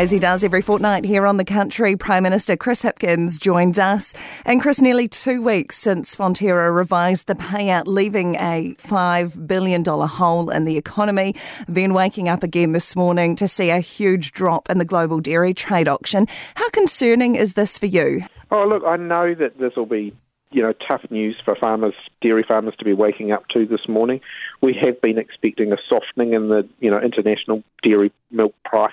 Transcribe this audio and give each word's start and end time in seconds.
As 0.00 0.10
he 0.10 0.18
does 0.18 0.42
every 0.42 0.62
fortnight 0.62 1.04
here 1.04 1.26
on 1.26 1.36
the 1.36 1.44
country, 1.44 1.94
Prime 1.94 2.22
Minister 2.22 2.56
Chris 2.56 2.82
Hipkins 2.82 3.38
joins 3.38 3.78
us. 3.78 4.14
And 4.46 4.58
Chris, 4.58 4.80
nearly 4.80 5.08
two 5.08 5.42
weeks 5.42 5.76
since 5.76 6.16
Fonterra 6.16 6.74
revised 6.74 7.26
the 7.26 7.34
payout, 7.34 7.82
leaving 7.86 8.34
a 8.36 8.74
$5 8.78 9.46
billion 9.46 9.84
hole 9.84 10.48
in 10.48 10.64
the 10.64 10.78
economy, 10.78 11.34
then 11.68 11.92
waking 11.92 12.30
up 12.30 12.42
again 12.42 12.72
this 12.72 12.96
morning 12.96 13.36
to 13.36 13.46
see 13.46 13.68
a 13.68 13.80
huge 13.80 14.32
drop 14.32 14.70
in 14.70 14.78
the 14.78 14.86
global 14.86 15.20
dairy 15.20 15.52
trade 15.52 15.86
auction. 15.86 16.26
How 16.54 16.70
concerning 16.70 17.34
is 17.34 17.52
this 17.52 17.76
for 17.76 17.84
you? 17.84 18.22
Oh, 18.50 18.64
look, 18.66 18.82
I 18.86 18.96
know 18.96 19.34
that 19.34 19.58
this 19.58 19.76
will 19.76 19.84
be 19.84 20.16
you 20.50 20.62
know, 20.62 20.72
tough 20.88 21.02
news 21.10 21.36
for 21.44 21.54
farmers, 21.54 21.94
dairy 22.22 22.44
farmers 22.48 22.74
to 22.78 22.84
be 22.84 22.92
waking 22.92 23.32
up 23.32 23.46
to 23.48 23.66
this 23.66 23.86
morning. 23.86 24.20
We 24.62 24.76
have 24.82 25.00
been 25.00 25.18
expecting 25.18 25.72
a 25.72 25.76
softening 25.88 26.32
in 26.32 26.48
the, 26.48 26.68
you 26.80 26.90
know, 26.90 26.98
international 26.98 27.62
dairy 27.82 28.10
milk 28.30 28.54
price. 28.64 28.92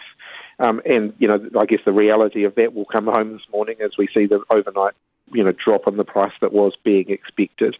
Um, 0.60 0.82
and, 0.86 1.14
you 1.20 1.28
know, 1.28 1.40
I 1.60 1.66
guess 1.66 1.80
the 1.86 1.92
reality 1.92 2.44
of 2.44 2.56
that 2.56 2.74
will 2.74 2.86
come 2.86 3.06
home 3.06 3.34
this 3.34 3.48
morning 3.52 3.78
as 3.84 3.92
we 3.98 4.08
see 4.14 4.26
the 4.26 4.44
overnight, 4.50 4.94
you 5.32 5.44
know, 5.44 5.52
drop 5.52 5.88
in 5.88 5.98
the 5.98 6.04
price 6.04 6.34
that 6.42 6.54
was 6.54 6.74
being 6.84 7.10
expected. 7.10 7.76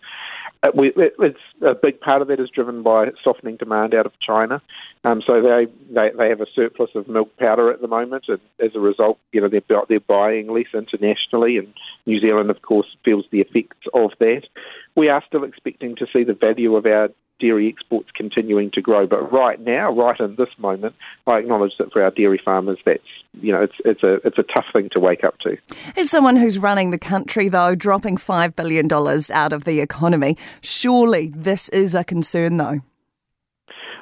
Uh, 0.64 0.72
we, 0.74 0.92
it's 0.96 1.40
a 1.62 1.76
big 1.76 2.00
part 2.00 2.22
of 2.22 2.28
that 2.28 2.40
is 2.40 2.50
driven 2.50 2.82
by 2.84 3.08
softening 3.24 3.58
demand 3.58 3.94
out 3.94 4.06
of 4.06 4.12
China. 4.20 4.62
Um, 5.06 5.22
so 5.26 5.42
they, 5.42 5.68
they 5.92 6.10
they 6.18 6.30
have 6.30 6.42
a 6.42 6.48
surplus 6.56 6.90
of 6.96 7.08
milk 7.08 7.36
powder 7.38 7.72
at 7.72 7.80
the 7.80 7.88
moment, 7.88 8.26
and 8.28 8.40
as 8.60 8.72
a 8.76 8.80
result, 8.80 9.20
you 9.32 9.40
know 9.40 9.50
they're 9.50 9.62
they're 9.88 10.00
buying 10.00 10.48
less 10.48 10.66
internationally, 10.74 11.58
and 11.58 11.72
New 12.08 12.20
Zealand, 12.20 12.50
of 12.50 12.64
course, 12.64 12.88
feels 13.06 13.26
the 13.32 13.42
effects 13.42 13.86
of 13.94 14.12
that. 14.20 14.44
We 14.96 15.10
are 15.10 15.24
still 15.28 15.44
expecting 15.44 15.96
to 15.98 16.08
see 16.12 16.24
the 16.24 16.34
value 16.34 16.76
of 16.76 16.88
our 16.88 17.10
dairy 17.40 17.68
exports 17.68 18.10
continuing 18.16 18.72
to 18.72 18.82
grow. 18.82 19.08
But 19.08 19.32
right 19.32 19.60
now, 19.60 19.92
right 19.92 20.20
in 20.20 20.36
this 20.36 20.50
moment, 20.58 20.96
I 21.26 21.38
acknowledge 21.40 21.74
that 21.80 21.92
for 21.92 22.04
our 22.04 22.12
dairy 22.12 22.42
farmers, 22.44 22.80
that's 22.86 23.02
you 23.42 23.52
know 23.52 23.62
it's 23.62 23.76
it's 23.86 24.04
a 24.04 24.16
it's 24.26 24.38
a 24.38 24.44
tough 24.44 24.66
thing 24.76 24.90
to 24.94 25.00
wake 25.00 25.24
up 25.24 25.38
to. 25.40 25.58
As 25.96 26.10
someone 26.10 26.38
who's 26.38 26.58
running 26.58 26.92
the 26.92 27.00
country, 27.00 27.50
though, 27.50 27.76
dropping 27.76 28.18
five 28.18 28.56
billion 28.56 28.88
dollars 28.88 29.30
out 29.32 29.54
of 29.54 29.64
the 29.64 29.80
economy, 29.80 30.38
surely 30.62 31.32
this 31.36 31.70
is 31.70 31.96
a 31.96 32.04
concern, 32.04 32.58
though. 32.58 32.82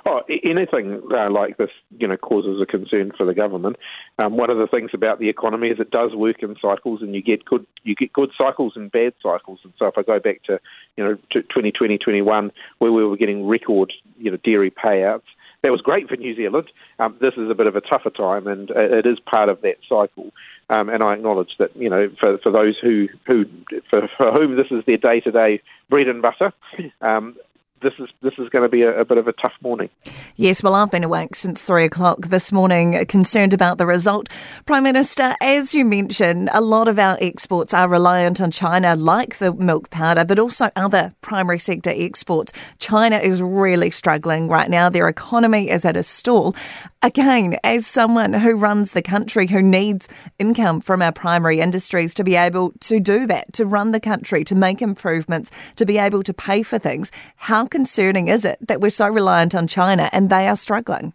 Oh, 0.07 0.21
anything 0.29 1.01
uh, 1.11 1.31
like 1.31 1.57
this, 1.57 1.71
you 1.97 2.07
know, 2.07 2.15
causes 2.15 2.61
a 2.61 2.65
concern 2.67 3.11
for 3.17 3.25
the 3.25 3.33
government. 3.33 3.77
Um, 4.23 4.37
one 4.37 4.51
of 4.51 4.59
the 4.59 4.67
things 4.67 4.91
about 4.93 5.17
the 5.17 5.29
economy 5.29 5.69
is 5.69 5.79
it 5.79 5.89
does 5.89 6.13
work 6.13 6.43
in 6.43 6.55
cycles, 6.61 7.01
and 7.01 7.15
you 7.15 7.23
get 7.23 7.43
good 7.43 7.65
you 7.83 7.95
get 7.95 8.13
good 8.13 8.29
cycles 8.39 8.73
and 8.75 8.91
bad 8.91 9.13
cycles. 9.23 9.61
And 9.63 9.73
so, 9.79 9.87
if 9.87 9.97
I 9.97 10.03
go 10.03 10.19
back 10.19 10.43
to 10.43 10.59
you 10.95 11.03
know 11.03 11.15
2020, 11.33 11.97
21, 11.97 12.51
where 12.77 12.91
we 12.91 13.03
were 13.03 13.17
getting 13.17 13.47
record 13.47 13.93
you 14.19 14.29
know 14.29 14.37
dairy 14.37 14.69
payouts, 14.69 15.23
that 15.63 15.71
was 15.71 15.81
great 15.81 16.07
for 16.07 16.15
New 16.15 16.35
Zealand. 16.35 16.71
Um, 16.99 17.17
this 17.19 17.33
is 17.35 17.49
a 17.49 17.55
bit 17.55 17.65
of 17.65 17.75
a 17.75 17.81
tougher 17.81 18.11
time, 18.11 18.45
and 18.45 18.69
it 18.69 19.07
is 19.07 19.17
part 19.19 19.49
of 19.49 19.61
that 19.61 19.77
cycle. 19.89 20.31
Um, 20.69 20.89
and 20.89 21.03
I 21.03 21.13
acknowledge 21.15 21.55
that 21.57 21.75
you 21.75 21.89
know 21.89 22.11
for, 22.19 22.37
for 22.43 22.51
those 22.51 22.77
who 22.79 23.07
who 23.25 23.45
for, 23.89 24.07
for 24.19 24.31
whom 24.33 24.55
this 24.55 24.67
is 24.69 24.85
their 24.85 24.97
day 24.97 25.19
to 25.21 25.31
day 25.31 25.61
bread 25.89 26.07
and 26.07 26.21
butter, 26.21 26.53
um, 27.01 27.37
this 27.85 27.93
is 27.99 28.09
this 28.21 28.33
is 28.39 28.49
going 28.49 28.63
to 28.63 28.69
be 28.69 28.81
a, 28.81 29.01
a, 29.01 29.05
bit 29.05 29.19
of 29.19 29.27
a 29.27 29.33
tough 29.33 29.53
morning. 29.61 29.89
Yes, 30.35 30.63
well, 30.63 30.73
I've 30.73 30.89
been 30.89 31.03
awake 31.03 31.35
since 31.35 31.61
three 31.61 31.85
o'clock 31.85 32.27
this 32.27 32.51
morning, 32.51 33.05
concerned 33.05 33.53
about 33.53 33.77
the 33.77 33.85
result. 33.85 34.27
Prime 34.65 34.83
Minister, 34.83 35.35
as 35.39 35.75
you 35.75 35.85
mentioned, 35.85 36.49
a 36.51 36.61
lot 36.61 36.87
of 36.87 36.97
our 36.97 37.15
exports 37.21 37.73
are 37.75 37.87
reliant 37.87 38.41
on 38.41 38.49
China, 38.49 38.95
like 38.95 39.37
the 39.37 39.53
milk 39.53 39.91
powder, 39.91 40.25
but 40.25 40.39
also 40.39 40.71
other 40.75 41.13
primary 41.21 41.59
sector 41.59 41.91
exports. 41.93 42.51
China 42.79 43.17
is 43.17 43.39
really 43.41 43.91
struggling 43.91 44.47
right 44.47 44.69
now; 44.69 44.89
their 44.89 45.07
economy 45.07 45.69
is 45.69 45.85
at 45.85 45.95
a 45.95 46.03
stall. 46.03 46.55
Again, 47.03 47.57
as 47.63 47.85
someone 47.85 48.33
who 48.33 48.55
runs 48.55 48.93
the 48.93 49.03
country, 49.03 49.45
who 49.45 49.61
needs 49.61 50.09
income 50.39 50.81
from 50.81 51.03
our 51.03 51.11
primary 51.11 51.59
industries 51.59 52.15
to 52.15 52.23
be 52.23 52.35
able 52.35 52.71
to 52.79 52.99
do 52.99 53.27
that, 53.27 53.53
to 53.53 53.65
run 53.67 53.91
the 53.91 53.99
country, 53.99 54.43
to 54.45 54.55
make 54.55 54.81
improvements, 54.81 55.51
to 55.75 55.85
be 55.85 55.99
able 55.99 56.23
to 56.23 56.33
pay 56.33 56.63
for 56.63 56.79
things, 56.79 57.11
how 57.35 57.67
concerning 57.75 58.29
is 58.29 58.45
it 58.45 58.57
that 58.69 58.79
we're 58.79 58.89
so 58.89 59.05
reliant 59.05 59.53
on 59.53 59.67
China 59.67 60.09
and 60.13 60.29
they 60.29 60.47
are 60.47 60.55
struggling? 60.55 61.11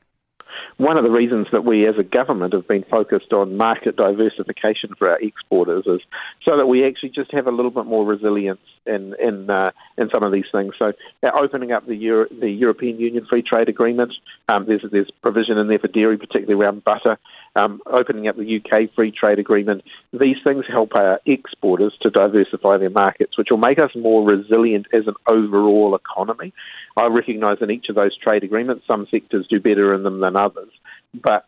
One 0.81 0.97
of 0.97 1.05
the 1.05 1.11
reasons 1.11 1.47
that 1.53 1.63
we 1.63 1.87
as 1.87 1.97
a 1.99 2.03
government 2.03 2.55
have 2.55 2.67
been 2.67 2.87
focused 2.91 3.35
on 3.35 3.59
market 3.59 3.97
diversification 3.97 4.95
for 4.99 5.11
our 5.11 5.21
exporters 5.21 5.85
is 5.87 6.01
so 6.43 6.57
that 6.57 6.69
we 6.69 6.87
actually 6.87 7.11
just 7.11 7.31
have 7.35 7.47
a 7.47 7.51
little 7.51 7.71
bit 7.71 7.85
more 7.85 8.07
resilience 8.07 8.63
in 8.87 9.15
in 9.21 9.51
uh, 9.51 9.73
in 9.99 10.09
some 10.09 10.23
of 10.23 10.33
these 10.33 10.47
things. 10.51 10.73
So 10.79 10.93
uh, 11.23 11.31
opening 11.39 11.71
up 11.71 11.87
the 11.87 11.97
Euro- 11.97 12.31
the 12.31 12.49
European 12.49 12.99
Union 12.99 13.27
Free 13.29 13.43
Trade 13.43 13.69
Agreement, 13.69 14.15
um, 14.49 14.65
there's 14.67 14.83
there's 14.91 15.11
provision 15.21 15.59
in 15.59 15.69
there 15.69 15.79
for 15.79 15.89
dairy, 15.89 16.17
particularly 16.17 16.59
around 16.59 16.83
butter. 16.83 17.19
Um, 17.57 17.83
opening 17.85 18.27
up 18.27 18.37
the 18.37 18.57
UK 18.57 18.95
Free 18.95 19.11
Trade 19.12 19.39
Agreement, 19.39 19.83
these 20.12 20.37
things 20.43 20.65
help 20.67 20.93
our 20.97 21.21
exporters 21.27 21.93
to 22.01 22.09
diversify 22.09 22.79
their 22.79 22.89
markets, 22.89 23.37
which 23.37 23.49
will 23.51 23.59
make 23.59 23.79
us 23.79 23.91
more 23.95 24.25
resilient 24.25 24.87
as 24.95 25.07
an 25.09 25.15
overall 25.29 25.95
economy. 25.95 26.55
I 26.97 27.06
recognise 27.06 27.59
in 27.61 27.71
each 27.71 27.89
of 27.89 27.95
those 27.95 28.17
trade 28.17 28.45
agreements, 28.45 28.84
some 28.91 29.06
sectors 29.11 29.47
do 29.49 29.61
better 29.61 29.95
in 29.95 30.03
them 30.03 30.21
than 30.21 30.37
others, 30.37 30.71
but 31.15 31.47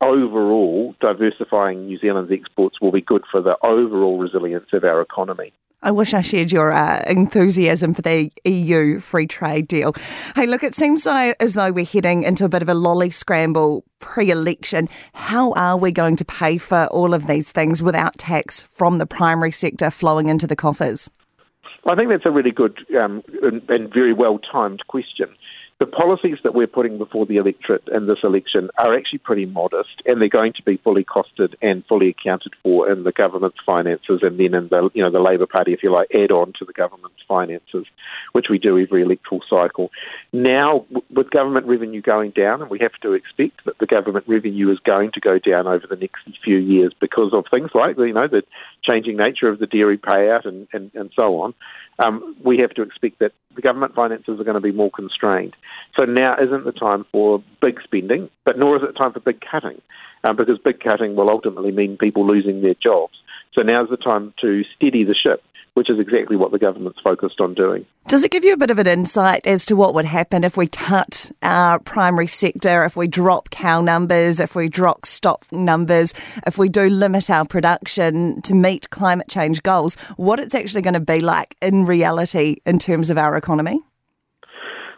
overall, 0.00 0.94
diversifying 1.00 1.86
New 1.86 1.98
Zealand's 1.98 2.32
exports 2.32 2.80
will 2.80 2.92
be 2.92 3.00
good 3.00 3.22
for 3.30 3.40
the 3.40 3.56
overall 3.64 4.18
resilience 4.18 4.66
of 4.72 4.84
our 4.84 5.00
economy. 5.00 5.52
I 5.82 5.92
wish 5.92 6.12
I 6.12 6.20
shared 6.20 6.52
your 6.52 6.72
uh, 6.72 7.02
enthusiasm 7.06 7.94
for 7.94 8.02
the 8.02 8.30
EU 8.44 9.00
free 9.00 9.26
trade 9.26 9.66
deal. 9.66 9.94
Hey, 10.36 10.46
look, 10.46 10.62
it 10.62 10.74
seems 10.74 11.06
as 11.06 11.54
though 11.54 11.72
we're 11.72 11.86
heading 11.86 12.22
into 12.22 12.44
a 12.44 12.50
bit 12.50 12.60
of 12.60 12.68
a 12.68 12.74
lolly 12.74 13.10
scramble 13.10 13.84
pre 13.98 14.30
election. 14.30 14.88
How 15.14 15.52
are 15.52 15.78
we 15.78 15.90
going 15.90 16.16
to 16.16 16.24
pay 16.24 16.58
for 16.58 16.86
all 16.90 17.14
of 17.14 17.26
these 17.26 17.50
things 17.50 17.82
without 17.82 18.18
tax 18.18 18.64
from 18.64 18.98
the 18.98 19.06
primary 19.06 19.52
sector 19.52 19.90
flowing 19.90 20.28
into 20.28 20.46
the 20.46 20.56
coffers? 20.56 21.08
I 21.86 21.94
think 21.94 22.10
that's 22.10 22.26
a 22.26 22.30
really 22.30 22.50
good 22.50 22.78
um, 22.98 23.22
and, 23.42 23.62
and 23.68 23.92
very 23.92 24.12
well 24.12 24.38
timed 24.38 24.86
question 24.86 25.34
the 25.80 25.86
policies 25.86 26.36
that 26.44 26.54
we're 26.54 26.66
putting 26.66 26.98
before 26.98 27.24
the 27.24 27.38
electorate 27.38 27.88
in 27.88 28.06
this 28.06 28.18
election 28.22 28.68
are 28.76 28.94
actually 28.94 29.18
pretty 29.20 29.46
modest, 29.46 30.02
and 30.04 30.20
they're 30.20 30.28
going 30.28 30.52
to 30.52 30.62
be 30.62 30.76
fully 30.76 31.02
costed 31.02 31.54
and 31.62 31.82
fully 31.86 32.10
accounted 32.10 32.52
for 32.62 32.92
in 32.92 33.02
the 33.04 33.12
government's 33.12 33.56
finances, 33.64 34.20
and 34.20 34.38
then 34.38 34.52
in 34.52 34.68
the 34.68 34.90
you 34.92 35.02
know 35.02 35.10
the 35.10 35.18
Labour 35.18 35.46
Party, 35.46 35.72
if 35.72 35.82
you 35.82 35.90
like, 35.90 36.08
add 36.14 36.30
on 36.30 36.52
to 36.58 36.66
the 36.66 36.74
government's 36.74 37.22
finances, 37.26 37.86
which 38.32 38.46
we 38.50 38.58
do 38.58 38.78
every 38.78 39.00
electoral 39.00 39.40
cycle. 39.48 39.90
Now, 40.34 40.84
with 41.08 41.30
government 41.30 41.66
revenue 41.66 42.02
going 42.02 42.32
down, 42.32 42.60
and 42.60 42.70
we 42.70 42.78
have 42.80 42.92
to 43.00 43.14
expect 43.14 43.64
that 43.64 43.78
the 43.78 43.86
government 43.86 44.26
revenue 44.28 44.70
is 44.70 44.78
going 44.80 45.12
to 45.12 45.20
go 45.20 45.38
down 45.38 45.66
over 45.66 45.86
the 45.88 45.96
next 45.96 46.28
few 46.44 46.58
years 46.58 46.92
because 47.00 47.32
of 47.32 47.46
things 47.50 47.70
like 47.74 47.96
you 47.96 48.12
know 48.12 48.28
the 48.28 48.42
changing 48.82 49.16
nature 49.16 49.48
of 49.48 49.58
the 49.58 49.66
dairy 49.66 49.96
payout 49.96 50.46
and 50.46 50.68
and, 50.74 50.90
and 50.94 51.10
so 51.18 51.40
on 51.40 51.54
um, 52.04 52.36
we 52.44 52.58
have 52.58 52.70
to 52.70 52.82
expect 52.82 53.18
that 53.18 53.32
the 53.54 53.62
government 53.62 53.94
finances 53.94 54.40
are 54.40 54.44
going 54.44 54.54
to 54.54 54.60
be 54.60 54.72
more 54.72 54.90
constrained. 54.90 55.54
So 55.98 56.04
now 56.04 56.36
isn't 56.42 56.64
the 56.64 56.72
time 56.72 57.04
for 57.12 57.42
big 57.60 57.80
spending, 57.82 58.30
but 58.44 58.58
nor 58.58 58.76
is 58.76 58.82
it 58.82 58.92
time 59.00 59.12
for 59.12 59.20
big 59.20 59.40
cutting, 59.40 59.80
um, 60.24 60.36
because 60.36 60.58
big 60.64 60.80
cutting 60.80 61.16
will 61.16 61.30
ultimately 61.30 61.72
mean 61.72 61.96
people 61.98 62.26
losing 62.26 62.62
their 62.62 62.74
jobs. 62.74 63.14
So 63.52 63.62
now's 63.62 63.90
the 63.90 63.96
time 63.96 64.32
to 64.40 64.62
steady 64.76 65.04
the 65.04 65.14
ship 65.14 65.42
which 65.74 65.90
is 65.90 65.98
exactly 65.98 66.36
what 66.36 66.52
the 66.52 66.58
government's 66.58 66.98
focused 67.02 67.40
on 67.40 67.54
doing. 67.54 67.86
Does 68.08 68.24
it 68.24 68.30
give 68.30 68.44
you 68.44 68.52
a 68.52 68.56
bit 68.56 68.70
of 68.70 68.78
an 68.78 68.86
insight 68.86 69.46
as 69.46 69.64
to 69.66 69.76
what 69.76 69.94
would 69.94 70.04
happen 70.04 70.44
if 70.44 70.56
we 70.56 70.66
cut 70.66 71.30
our 71.42 71.78
primary 71.78 72.26
sector, 72.26 72.84
if 72.84 72.96
we 72.96 73.06
drop 73.06 73.50
cow 73.50 73.80
numbers, 73.80 74.40
if 74.40 74.54
we 74.54 74.68
drop 74.68 75.06
stock 75.06 75.46
numbers, 75.52 76.12
if 76.46 76.58
we 76.58 76.68
do 76.68 76.88
limit 76.88 77.30
our 77.30 77.44
production 77.44 78.42
to 78.42 78.54
meet 78.54 78.90
climate 78.90 79.28
change 79.28 79.62
goals, 79.62 79.94
what 80.16 80.40
it's 80.40 80.54
actually 80.54 80.82
going 80.82 80.94
to 80.94 81.00
be 81.00 81.20
like 81.20 81.56
in 81.62 81.84
reality 81.84 82.56
in 82.66 82.78
terms 82.78 83.10
of 83.10 83.18
our 83.18 83.36
economy? 83.36 83.80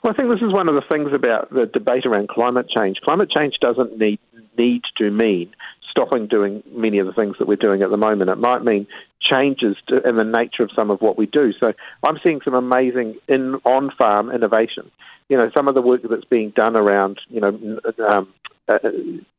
Well, 0.03 0.13
I 0.13 0.17
think 0.17 0.31
this 0.31 0.45
is 0.45 0.53
one 0.53 0.69
of 0.69 0.75
the 0.75 0.83
things 0.91 1.11
about 1.15 1.51
the 1.51 1.67
debate 1.67 2.07
around 2.07 2.29
climate 2.29 2.67
change. 2.77 2.97
Climate 3.05 3.31
change 3.31 3.55
doesn't 3.61 3.99
need 3.99 4.19
need 4.59 4.83
to 4.99 5.11
mean 5.11 5.51
stopping 5.91 6.27
doing 6.27 6.63
many 6.73 6.99
of 6.99 7.07
the 7.07 7.13
things 7.13 7.37
that 7.39 7.47
we're 7.47 7.57
doing 7.57 7.83
at 7.83 7.91
the 7.91 7.97
moment. 7.97 8.31
It 8.31 8.37
might 8.37 8.65
mean 8.65 8.87
changes 9.23 9.77
to, 9.89 10.07
in 10.09 10.17
the 10.17 10.25
nature 10.25 10.63
of 10.63 10.71
some 10.75 10.91
of 10.91 11.01
what 11.01 11.17
we 11.17 11.27
do. 11.27 11.53
So 11.59 11.73
I'm 12.07 12.19
seeing 12.23 12.41
some 12.45 12.55
amazing 12.55 13.17
in 13.29 13.55
on 13.65 13.91
farm 13.99 14.31
innovation. 14.31 14.91
You 15.29 15.37
know, 15.39 15.51
some 15.57 15.69
of 15.69 15.75
the 15.75 15.83
work 15.83 16.03
that's 16.09 16.25
being 16.25 16.51
done 16.51 16.77
around 16.77 17.21
you 17.29 17.41
know 17.41 17.81
um, 18.09 18.29
uh, 18.69 18.79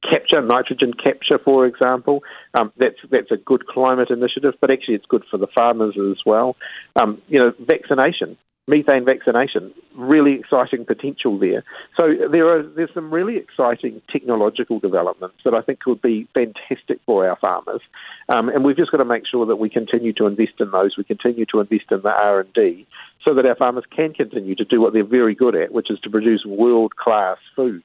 capture 0.10 0.42
nitrogen 0.42 0.94
capture, 0.94 1.40
for 1.44 1.66
example. 1.66 2.24
Um, 2.54 2.72
that's 2.78 2.98
that's 3.10 3.32
a 3.32 3.38
good 3.38 3.68
climate 3.68 4.10
initiative, 4.10 4.56
but 4.60 4.72
actually 4.72 4.96
it's 4.96 5.06
good 5.06 5.24
for 5.30 5.38
the 5.38 5.48
farmers 5.48 5.96
as 5.98 6.18
well. 6.26 6.56
Um, 7.02 7.22
you 7.28 7.40
know, 7.40 7.54
vaccination 7.60 8.38
methane 8.68 9.06
vaccination, 9.06 9.74
really 9.96 10.34
exciting 10.34 10.86
potential 10.86 11.38
there. 11.38 11.64
So 12.00 12.14
there 12.32 12.48
are 12.48 12.64
there's 12.64 12.94
some 12.94 13.14
really 13.14 13.38
exciting 13.38 14.02
technological 14.10 14.80
developments 14.80 15.38
that 15.44 15.54
I 15.54 15.62
think 15.62 15.86
would 15.86 16.02
be 16.02 16.28
fantastic 16.34 17.00
for 17.06 17.28
our 17.28 17.38
farmers, 17.38 17.82
um, 18.30 18.50
and 18.50 18.64
we've 18.64 18.78
just 18.78 18.92
got 18.92 18.98
to 18.98 19.06
make 19.06 19.28
sure 19.28 19.46
that 19.46 19.58
we 19.58 19.70
continue 19.70 20.14
to 20.14 20.28
invest 20.28 20.54
in 20.60 20.72
those. 20.72 20.98
We 20.98 21.04
continue 21.04 21.46
to 21.48 21.60
invest 21.60 21.92
in 21.92 22.02
the 22.02 22.14
R 22.24 22.42
and 22.42 22.54
D, 22.54 22.88
so 23.24 23.34
that 23.34 23.46
our 23.46 23.56
farmers 23.56 23.86
can 23.94 24.14
continue 24.14 24.56
to 24.56 24.66
do 24.66 24.82
what 24.82 24.94
they're 24.94 25.04
very 25.04 25.36
good 25.36 25.56
at, 25.56 25.72
which 25.74 25.92
is 25.92 26.00
to 26.02 26.10
produce 26.10 26.46
world 26.46 26.96
class 26.96 27.38
food. 27.56 27.84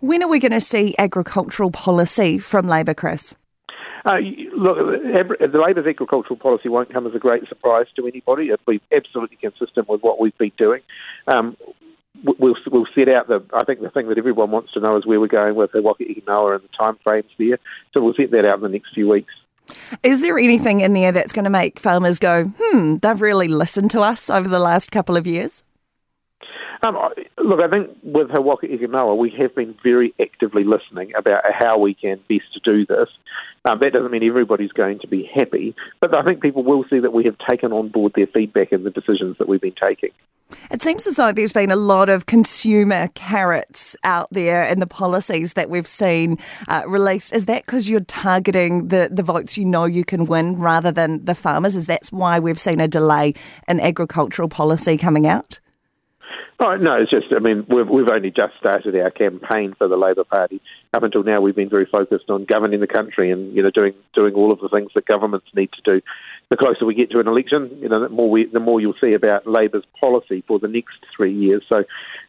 When 0.00 0.22
are 0.22 0.28
we 0.28 0.38
going 0.38 0.52
to 0.52 0.60
see 0.60 0.94
agricultural 0.98 1.70
policy 1.70 2.38
from 2.38 2.66
Labour, 2.66 2.94
Chris? 2.94 3.36
Uh, 4.08 4.20
look, 4.56 4.78
the 4.78 5.60
Labour's 5.60 5.86
agricultural 5.86 6.36
policy 6.36 6.70
won't 6.70 6.90
come 6.90 7.06
as 7.06 7.14
a 7.14 7.18
great 7.18 7.46
surprise 7.46 7.86
to 7.96 8.06
anybody. 8.06 8.48
It'll 8.48 8.58
be 8.66 8.80
absolutely 8.90 9.36
consistent 9.36 9.86
with 9.86 10.00
what 10.00 10.18
we've 10.18 10.36
been 10.38 10.52
doing. 10.56 10.80
Um, 11.26 11.58
we'll 12.24 12.54
we'll 12.70 12.86
set 12.94 13.10
out 13.10 13.28
the. 13.28 13.44
I 13.52 13.64
think 13.64 13.80
the 13.80 13.90
thing 13.90 14.08
that 14.08 14.16
everyone 14.16 14.50
wants 14.50 14.72
to 14.72 14.80
know 14.80 14.96
is 14.96 15.04
where 15.04 15.20
we're 15.20 15.26
going 15.26 15.56
with 15.56 15.72
the 15.72 15.82
Waka 15.82 16.04
Noa 16.26 16.54
and 16.54 16.64
the 16.64 16.68
timeframes 16.80 17.28
there. 17.38 17.58
So 17.92 18.02
we'll 18.02 18.14
set 18.14 18.30
that 18.30 18.46
out 18.46 18.56
in 18.56 18.62
the 18.62 18.70
next 18.70 18.94
few 18.94 19.08
weeks. 19.08 19.34
Is 20.02 20.22
there 20.22 20.38
anything 20.38 20.80
in 20.80 20.94
there 20.94 21.12
that's 21.12 21.34
going 21.34 21.44
to 21.44 21.50
make 21.50 21.78
farmers 21.78 22.18
go, 22.18 22.52
hmm, 22.58 22.96
they've 22.96 23.20
really 23.20 23.48
listened 23.48 23.90
to 23.90 24.00
us 24.00 24.30
over 24.30 24.48
the 24.48 24.58
last 24.58 24.90
couple 24.90 25.14
of 25.14 25.26
years? 25.26 25.62
Um, 26.86 26.96
look, 27.38 27.60
I 27.60 27.68
think 27.68 27.90
with 28.02 28.30
He 28.30 28.40
Waka 28.40 29.14
we 29.16 29.30
have 29.38 29.54
been 29.54 29.74
very 29.82 30.14
actively 30.20 30.64
listening 30.64 31.12
about 31.16 31.42
how 31.52 31.76
we 31.76 31.94
can 31.94 32.20
best 32.28 32.58
do 32.64 32.86
this. 32.86 33.08
Um, 33.68 33.78
that 33.82 33.92
doesn't 33.92 34.10
mean 34.10 34.22
everybody's 34.22 34.72
going 34.72 34.98
to 35.00 35.08
be 35.08 35.28
happy, 35.34 35.76
but 36.00 36.16
I 36.16 36.22
think 36.22 36.40
people 36.40 36.62
will 36.62 36.84
see 36.88 37.00
that 37.00 37.12
we 37.12 37.24
have 37.24 37.36
taken 37.48 37.70
on 37.72 37.88
board 37.88 38.12
their 38.14 38.26
feedback 38.26 38.72
and 38.72 38.84
the 38.84 38.90
decisions 38.90 39.36
that 39.38 39.46
we've 39.46 39.60
been 39.60 39.74
taking. 39.82 40.10
It 40.70 40.80
seems 40.80 41.06
as 41.06 41.16
though 41.16 41.32
there's 41.32 41.52
been 41.52 41.70
a 41.70 41.76
lot 41.76 42.08
of 42.08 42.24
consumer 42.24 43.08
carrots 43.08 43.94
out 44.04 44.28
there 44.30 44.64
in 44.64 44.80
the 44.80 44.86
policies 44.86 45.52
that 45.52 45.68
we've 45.68 45.86
seen 45.86 46.38
uh, 46.68 46.84
released. 46.86 47.34
Is 47.34 47.44
that 47.44 47.66
because 47.66 47.90
you're 47.90 48.00
targeting 48.00 48.88
the, 48.88 49.10
the 49.12 49.22
votes 49.22 49.58
you 49.58 49.66
know 49.66 49.84
you 49.84 50.04
can 50.04 50.24
win 50.24 50.56
rather 50.56 50.90
than 50.90 51.26
the 51.26 51.34
farmers? 51.34 51.76
Is 51.76 51.86
that 51.88 52.06
why 52.10 52.38
we've 52.38 52.58
seen 52.58 52.80
a 52.80 52.88
delay 52.88 53.34
in 53.66 53.80
agricultural 53.80 54.48
policy 54.48 54.96
coming 54.96 55.26
out? 55.26 55.60
Oh, 56.60 56.74
no, 56.74 56.96
it's 56.96 57.10
just, 57.10 57.26
I 57.36 57.38
mean, 57.38 57.64
we've, 57.68 57.88
we've 57.88 58.10
only 58.12 58.30
just 58.30 58.54
started 58.58 58.96
our 58.96 59.12
campaign 59.12 59.76
for 59.78 59.86
the 59.86 59.96
Labour 59.96 60.24
Party. 60.24 60.60
Up 60.92 61.04
until 61.04 61.22
now, 61.22 61.40
we've 61.40 61.54
been 61.54 61.70
very 61.70 61.86
focused 61.86 62.28
on 62.30 62.46
governing 62.46 62.80
the 62.80 62.88
country 62.88 63.30
and, 63.30 63.54
you 63.54 63.62
know, 63.62 63.70
doing 63.70 63.94
doing 64.16 64.34
all 64.34 64.50
of 64.50 64.58
the 64.58 64.68
things 64.68 64.90
that 64.96 65.06
governments 65.06 65.46
need 65.54 65.70
to 65.72 65.82
do. 65.84 66.02
The 66.50 66.56
closer 66.56 66.84
we 66.84 66.96
get 66.96 67.12
to 67.12 67.20
an 67.20 67.28
election, 67.28 67.78
you 67.80 67.88
know, 67.88 68.00
the 68.00 68.08
more, 68.08 68.28
we, 68.28 68.46
the 68.46 68.58
more 68.58 68.80
you'll 68.80 68.98
see 69.00 69.12
about 69.12 69.46
Labour's 69.46 69.84
policy 70.00 70.42
for 70.48 70.58
the 70.58 70.66
next 70.66 70.96
three 71.16 71.32
years. 71.32 71.62
So, 71.68 71.84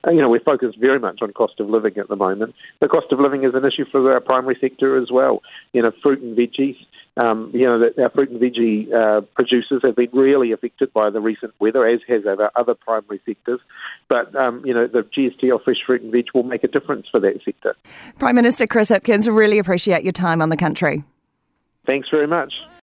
uh, 0.08 0.12
you 0.12 0.22
know, 0.22 0.30
we're 0.30 0.42
focused 0.42 0.78
very 0.78 1.00
much 1.00 1.24
on 1.24 1.34
cost 1.34 1.60
of 1.60 1.68
living 1.68 1.98
at 1.98 2.08
the 2.08 2.16
moment. 2.16 2.54
The 2.82 2.88
cost 2.88 3.08
of 3.12 3.20
living 3.20 3.46
is 3.46 3.56
an 3.56 3.66
issue 3.66 3.86
for 3.92 4.14
our 4.14 4.20
primary 4.20 4.60
sector 4.62 5.02
as 5.02 5.10
well. 5.12 5.42
You 5.74 5.82
know, 5.82 5.92
fruit 6.04 6.22
and 6.22 6.38
veggies 6.38 6.78
um, 7.22 7.52
you 7.54 7.66
know, 7.66 7.90
our 8.02 8.10
fruit 8.10 8.30
and 8.30 8.40
veggie 8.40 8.94
uh, 8.94 9.22
producers 9.36 9.82
have 9.84 9.96
been 9.96 10.10
really 10.14 10.52
affected 10.52 10.92
by 10.94 11.10
the 11.10 11.20
recent 11.20 11.54
weather, 11.60 11.86
as 11.86 12.00
has 12.08 12.26
our 12.26 12.52
other 12.56 12.76
primary 12.76 13.22
sectors. 13.26 13.60
But, 14.08 14.36
um, 14.42 14.64
you 14.66 14.74
know, 14.74 14.88
the 14.88 15.02
GST 15.02 15.54
of 15.54 15.62
fresh 15.64 15.78
fruit 15.86 16.02
and 16.02 16.12
veg 16.12 16.26
will 16.34 16.44
make 16.44 16.64
a 16.64 16.68
difference 16.68 17.08
for 17.12 17.20
that 17.20 17.40
sector. 17.44 17.76
Prime 18.18 18.36
Minister 18.36 18.68
Chris 18.68 18.90
Hipkins, 18.90 19.34
really 19.34 19.60
appreciate 19.60 20.04
your 20.04 20.14
time 20.14 20.42
on 20.42 20.50
the 20.50 20.58
country. 20.58 21.04
Thanks 21.86 22.08
very 22.10 22.28
much. 22.28 22.54